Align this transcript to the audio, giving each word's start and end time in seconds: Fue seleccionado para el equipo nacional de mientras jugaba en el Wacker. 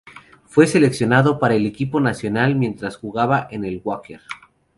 Fue 0.45 0.65
seleccionado 0.65 1.37
para 1.37 1.53
el 1.53 1.67
equipo 1.67 2.01
nacional 2.01 2.53
de 2.53 2.55
mientras 2.57 2.97
jugaba 2.97 3.47
en 3.51 3.65
el 3.65 3.81
Wacker. 3.83 4.21